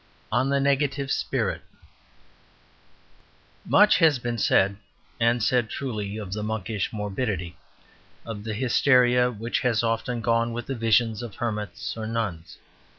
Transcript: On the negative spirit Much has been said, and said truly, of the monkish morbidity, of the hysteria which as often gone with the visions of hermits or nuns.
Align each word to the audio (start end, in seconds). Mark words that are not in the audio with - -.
On 0.31 0.49
the 0.49 0.59
negative 0.59 1.11
spirit 1.11 1.61
Much 3.67 3.99
has 3.99 4.17
been 4.17 4.39
said, 4.39 4.77
and 5.19 5.43
said 5.43 5.69
truly, 5.69 6.17
of 6.17 6.33
the 6.33 6.41
monkish 6.41 6.91
morbidity, 6.91 7.55
of 8.25 8.43
the 8.43 8.55
hysteria 8.55 9.29
which 9.29 9.63
as 9.63 9.83
often 9.83 10.19
gone 10.19 10.53
with 10.53 10.65
the 10.65 10.73
visions 10.73 11.21
of 11.21 11.35
hermits 11.35 11.95
or 11.95 12.07
nuns. 12.07 12.57